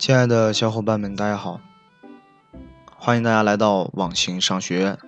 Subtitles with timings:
[0.00, 1.60] 亲爱的小伙伴们，大家好！
[2.96, 4.98] 欢迎大家来到网行商学院。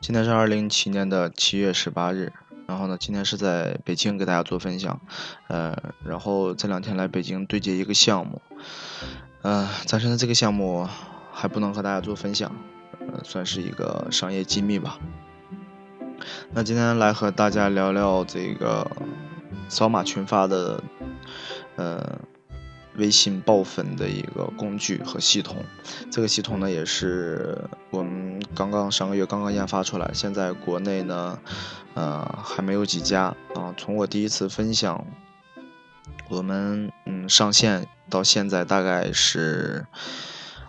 [0.00, 2.32] 今天是二零一七年的七月十八日，
[2.66, 4.98] 然后呢，今天是在北京给大家做分享。
[5.48, 8.40] 呃，然后这两天来北京对接一个项目，
[9.42, 10.88] 呃，暂时呢这个项目
[11.30, 12.50] 还不能和大家做分享，
[13.00, 14.98] 呃，算是一个商业机密吧。
[16.52, 18.90] 那今天来和大家聊聊这个
[19.68, 20.82] 扫码群发的，
[21.76, 22.18] 呃。
[22.98, 25.64] 微信爆粉的一个工具和系统，
[26.10, 27.56] 这个系统呢也是
[27.90, 31.38] 我们刚刚上个月刚刚研发出来，现在国内呢，
[31.94, 33.72] 呃还没有几家啊。
[33.76, 35.06] 从我第一次分享，
[36.28, 39.86] 我们嗯上线到现在大概是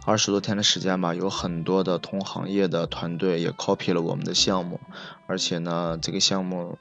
[0.05, 4.79] 二十多天的时间吧，有很多的同行业的团队也 copy 了我们的项目，
[5.25, 6.77] 而且呢这个项目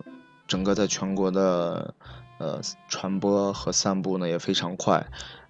[0.47, 1.95] 整个在全国的
[2.39, 5.07] 呃传播和散布呢也非常快。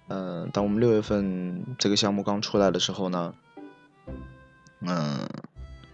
[0.09, 3.33] 嗯，当我们六月份这个项目刚出来的时候呢，
[4.81, 5.29] 嗯，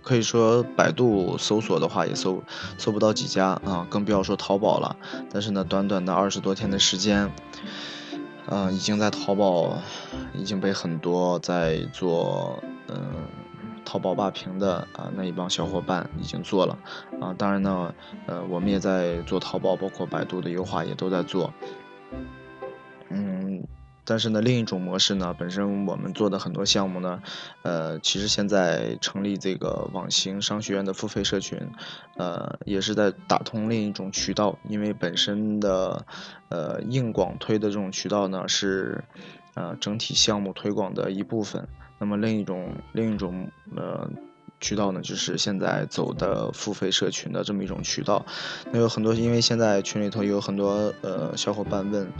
[0.02, 2.42] 可以说百度搜索的话也搜
[2.78, 4.96] 搜不到几家啊，更不要说淘宝了。
[5.30, 7.30] 但是呢，短短的二十多天的时间，
[8.48, 9.78] 嗯，已经在淘宝
[10.34, 12.98] 已经被很多在做嗯
[13.84, 16.78] 淘宝霸屏的啊那一帮小伙伴已经做了
[17.20, 17.36] 啊。
[17.38, 17.94] 当然呢，
[18.28, 21.54] 呃，我们也在做淘宝，包括百度的优化也都在做。
[24.06, 27.22] 但是呢，另一种模式呢，本身我们做的很多项目呢，
[27.64, 31.60] 呃，其实现在成立这个网行商学院的付费社群，
[32.16, 36.06] 呃，也是在打通另一种渠道，因为本身的
[36.50, 39.04] 呃硬广推的这种渠道呢是，
[39.56, 41.68] 呃整体项目推广的一部分，
[41.98, 44.10] 那么另一种另一种呃。
[44.60, 48.26] 渠道呢，就是现在走的付费社群的这么一种渠道。
[48.72, 52.12] 那有很多，因为现在群里头有很多呃小伙伴问，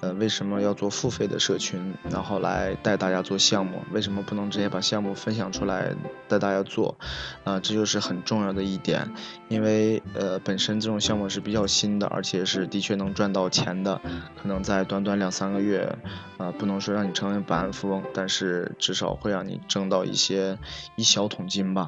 [0.00, 3.80] 呃为什么要做付费的社群，然后来带大家做项目？
[3.92, 5.94] 为什么不能直接把项目分享出来
[6.28, 6.96] 带大家做？
[7.44, 9.10] 啊，这就是很重要的一点。
[9.48, 14.00] 因为呃本身这种项目是比较新的，而且是的确能赚到钱的。
[14.42, 15.96] 可能在短短两三个月，
[16.38, 20.58] 啊不能说让你成为百万富翁，但是至少会让你挣到一些
[20.96, 21.83] 一小桶金吧。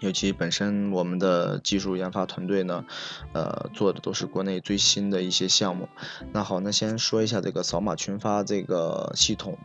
[0.00, 2.84] 尤其本身我们的技术研发团队呢，
[3.32, 5.88] 呃，做的都是国内最新的一些项目。
[6.32, 9.58] 那好，那先说一下这个扫码群发这个系统。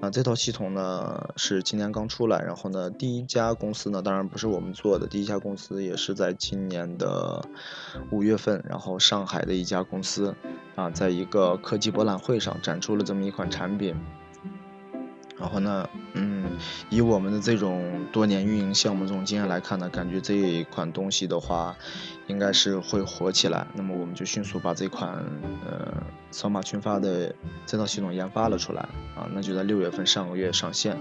[0.00, 7.44] 啊，这套系统呢是今年刚出来，然后呢，第一家公司呢，当然不是我们做的，第一家公司也是在今年的
[8.10, 10.34] 五月份，然后上海的一家公司
[10.74, 13.94] 啊，在一个科技博览会上展出了这么一款产品。
[15.38, 16.29] 然后呢，嗯，
[16.88, 21.76] 以我们的这种多年运营项目这种经验来看呢，感觉这一款东西的话，
[22.26, 23.66] 应该是会火起来。
[23.74, 25.24] 那么我们就迅速把这款
[25.66, 27.34] 呃扫码群发的
[27.66, 28.82] 这套系统研发了出来
[29.16, 30.98] 啊，那就在六月份上个月上线。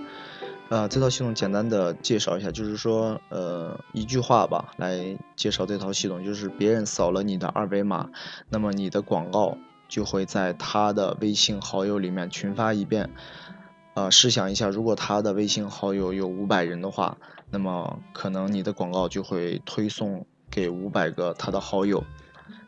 [0.70, 8.10] 呃，这套系统简单的介绍一下，就是说呃一句话吧，来介绍这套系统，就是别人扫了你的二维码，
[8.50, 13.10] 那么你的广告就会在他的微信好友里面群发一遍。
[14.00, 17.18] 呃，试想一下，如果他的微信好友有五百人的话，
[17.50, 22.06] 那么可能你的广告就会推送给五百个他的好友，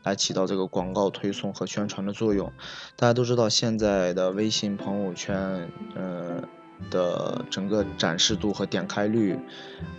[0.04, 2.52] 来起到这个广告推送和宣传的作用。
[2.98, 6.44] 大家都知道，现在的微信朋友圈，呃
[6.90, 9.40] 的整个展示度和点开率，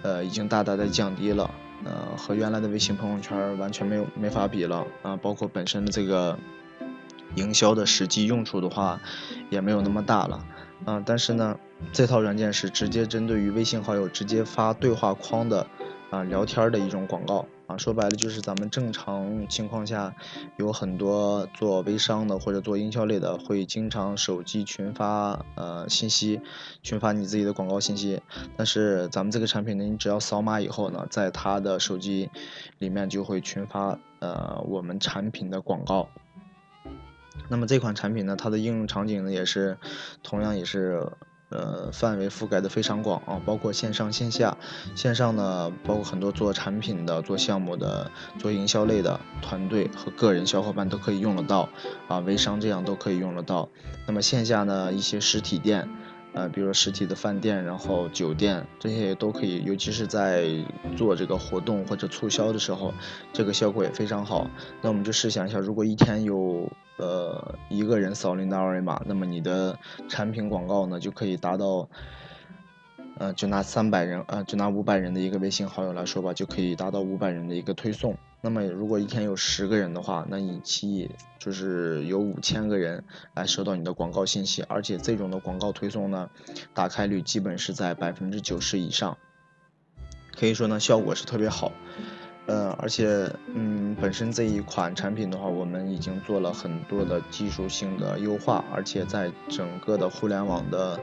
[0.03, 1.51] 呃已经大大的降低了，
[1.87, 6.39] 呃和原来的微信朋友圈完全没有没法比了啊，包括本身的这个
[7.37, 9.01] 营销的实际用处的话，
[9.49, 10.45] 也没有那么大了。
[10.85, 11.59] 啊，但是呢，
[11.93, 15.67] 这套软件是直接针对于微信好友直接发对话框的，
[16.11, 20.13] 啊，聊天的一种广告啊，说白了就是咱们正常情况下，
[20.57, 26.41] 有很多做微商的或者做营销类的，会经常手机群发呃信息，
[26.83, 28.21] 群发你自己的广告信息，
[28.57, 32.29] 但是咱们这个产品呢，你只要扫码以后呢，在他的手机
[32.79, 36.09] 里面就会群发呃我们产品的广告。
[37.49, 39.77] 那么这款产品呢，它的应用场景呢也是，
[40.23, 41.07] 同样也是，
[41.51, 44.57] 呃，范围覆盖的非常广啊，包括线上线下。
[44.95, 51.69] 线上呢，包括很多做产品的、做项目的、做营销类的团队和个人小伙伴都可以用得到，
[52.09, 53.69] 啊，微商这样都可以用得到。
[54.07, 55.89] 那么线下呢，一些实体店。
[56.35, 60.47] 呃，比如说实体的饭店，然后酒店这些也都可以，尤其是在
[60.97, 62.95] 做这个活动或者促销的时候，
[63.33, 64.51] 这个效果也非常好。
[64.81, 71.87] 那我们就试想一下，如果一天有呃一个人扫你的二维码，那么你的产品广告呢就可以达到，
[73.19, 78.17] 呃，就拿三百人，呃，就拿五百人的一个微信好友来说吧，就可以达到五百人的一个推送。
[78.45, 81.09] 那么如果一天有十个人的话，那一期
[81.39, 83.05] 就是有五千个人
[83.35, 86.29] 来收到你的广告信息，而且这种的广告推送呢，
[86.75, 89.17] 打开率基本是在百分之九十以上，
[90.37, 91.71] 可以说呢效果是特别好。
[92.47, 100.99] 呃，而且嗯，本身这一款产品的话，我们已经做了很多的技术性的优化，而且在整个的互联网的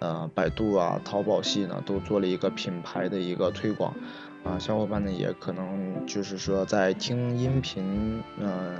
[0.00, 3.94] 呃百度啊、淘宝系呢，都做了一个品牌的一个推广。
[4.42, 8.74] 啊，小伙伴呢也可能就是说在听音频，嗯，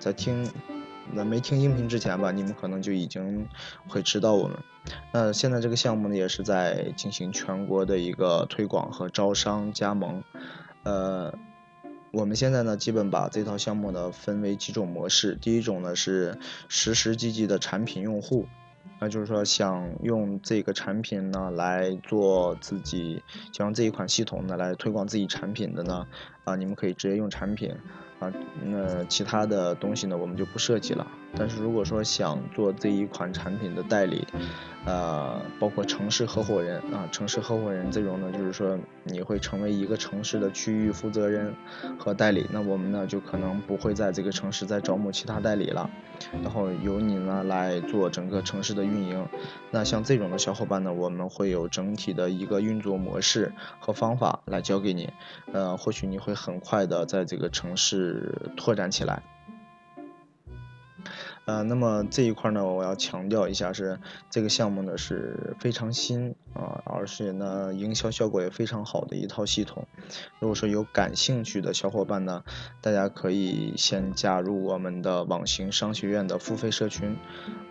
[0.00, 0.50] 在听，
[1.12, 3.46] 那没听音频之前吧，你们可能就已经
[3.86, 4.58] 会知道我们。
[5.12, 10.24] 那现在这个项目呢，也是在进行全国的一个推广和招商加盟。
[10.82, 11.32] 呃，
[12.10, 15.38] 我们现在呢，基本把这套项目呢分为几种模式。
[15.40, 18.48] 第一种呢是实时积极的产品用户。
[19.00, 23.22] 那就是说，想用这个产品呢来做自己，
[23.52, 26.06] 想用这一款系统呢来推广自己产品的呢，
[26.44, 27.74] 啊，你们可以直接用产品，
[28.20, 28.32] 啊，
[28.62, 31.06] 那其他的东西呢我们就不涉及了。
[31.36, 34.26] 但是如果说想做这一款产品的代理，
[34.84, 41.54] 呃，包括城市合伙人啊，城市合伙人这种呢，就是说你会成为一个城市的区域负责人
[41.98, 45.88] 和代理，那我们呢就可能不会在这个城市再招募其他代理了，
[46.42, 49.26] 然后由你呢来做整个城市的运营。
[49.70, 55.10] 那像这种的小伙伴呢，我们会有整体的一个运作模式和方法来教给你，
[55.52, 59.22] 呃，或许你会很快的在这个城市拓展起来。
[61.46, 63.98] 呃，那么这一块呢，我要强调一下，是
[64.30, 69.86] 这个项目呢是非常新啊，而且呢营销效果也非常好的一套系统。
[70.40, 72.42] 如果说有感兴趣的小伙伴呢，
[72.80, 77.14] 大家可以先加入我们的网行商学院的付费社群，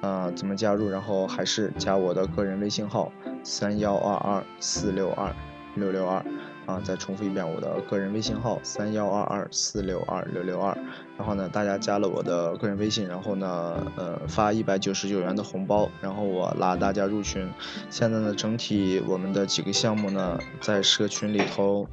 [0.01, 0.87] 啊，怎么加入？
[0.89, 3.11] 然后还是加我的个人微信号
[3.43, 5.35] 三幺二二四六二
[5.75, 6.23] 六六二。
[6.65, 10.77] 啊，再重复一遍我的个人微信号三幺二二四六二六六二，
[11.17, 17.51] 然后呢，大家加了我的个人微信，然后呢，呃，发一百九十九元的红包，然后我拉大家入群。
[17.89, 21.87] 现在呢，整体我们的几个项目呢，在社群里头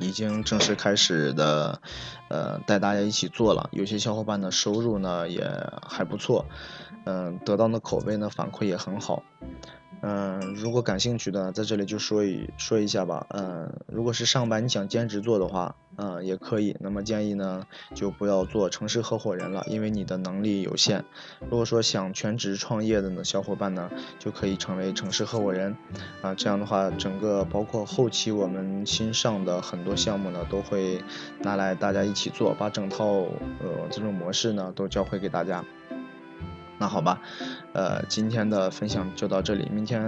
[0.00, 1.80] 已经正式开始的，
[2.28, 3.68] 呃，带大家一起做了。
[3.72, 5.44] 有些小伙伴的收入呢也
[5.86, 6.46] 还不错，
[7.04, 9.22] 嗯，得到的口碑呢反馈也很好。
[10.00, 13.26] 嗯，如果感兴趣的，在这里就说一说一下吧。
[13.30, 16.76] 嗯，如果是上班你想兼职做的话，嗯，也可以。
[16.78, 21.04] 那么建议呢，就不要做城市合伙人了，因为你的能力有限。
[21.50, 23.90] 如果说想全职创业的呢，小伙伴呢，
[24.20, 25.76] 就可以成为城市合伙人。
[26.22, 31.02] 啊，这样的话，整个包括后期我们新上的很多项目呢，都会
[31.40, 33.06] 拿来大家一起做，把整套
[33.60, 35.64] 呃这种模式呢，都教会给大家。
[36.78, 37.20] 那好吧，
[37.72, 39.68] 呃，今天的分享就到这里。
[39.72, 40.00] 明天，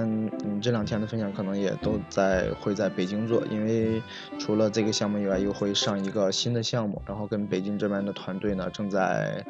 [0.45, 4.01] 嗯，这两天的分享可能也都在会在北京做，因为
[4.39, 9.45] 除了这个项目以外，又会上一个新的项目，然后跟北京这边的团队呢正在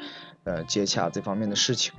[0.45, 1.93] 呃接洽这方面的事情。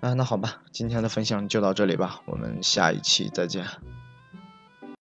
[0.00, 3.66] 啊，那好吧，今天的分享就到这里吧，我们下一期再见。